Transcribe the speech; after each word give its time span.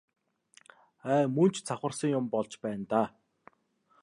Ай 1.13 1.23
мөн 1.35 1.49
ч 1.53 1.55
завхарсан 1.67 2.09
юм 2.19 2.25
болж 2.33 2.53
байна 2.63 2.85
даа. 2.91 3.07